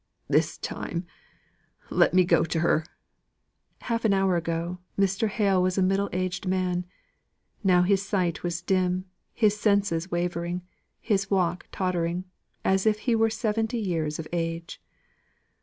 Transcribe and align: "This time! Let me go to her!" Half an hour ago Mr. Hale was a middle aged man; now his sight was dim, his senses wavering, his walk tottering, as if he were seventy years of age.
"This 0.27 0.57
time! 0.57 1.05
Let 1.91 2.11
me 2.11 2.23
go 2.25 2.43
to 2.43 2.61
her!" 2.61 2.87
Half 3.81 4.03
an 4.03 4.15
hour 4.15 4.35
ago 4.35 4.79
Mr. 4.97 5.27
Hale 5.29 5.61
was 5.61 5.77
a 5.77 5.83
middle 5.83 6.09
aged 6.11 6.47
man; 6.47 6.87
now 7.63 7.83
his 7.83 8.03
sight 8.03 8.41
was 8.41 8.63
dim, 8.63 9.05
his 9.31 9.59
senses 9.59 10.09
wavering, 10.09 10.63
his 10.99 11.29
walk 11.29 11.67
tottering, 11.71 12.23
as 12.65 12.87
if 12.87 13.01
he 13.01 13.13
were 13.13 13.29
seventy 13.29 13.77
years 13.77 14.17
of 14.17 14.27
age. 14.33 14.81